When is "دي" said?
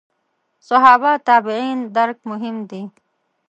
2.69-2.81